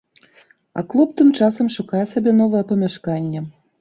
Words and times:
А 0.77 0.81
клуб 0.93 1.09
тым 1.21 1.29
часам 1.39 1.69
шукае 1.75 2.01
сабе 2.15 2.31
новае 2.41 2.63
памяшканне. 2.71 3.45